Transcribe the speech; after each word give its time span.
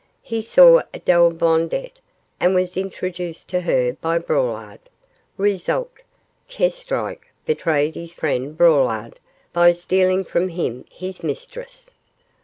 He 0.23 0.41
saw 0.41 0.81
Adele 0.95 1.29
Blondet, 1.29 1.99
and 2.39 2.55
was 2.55 2.75
introduced 2.75 3.47
to 3.49 3.59
her 3.61 3.93
by 3.93 4.17
Braulard; 4.17 4.79
result, 5.37 5.91
Kestrike 6.49 7.27
betrayed 7.45 7.93
his 7.93 8.11
friend 8.11 8.57
Braulard 8.57 9.19
by 9.53 9.71
stealing 9.73 10.23
from 10.23 10.49
him 10.49 10.85
his 10.91 11.23
mistress. 11.23 11.93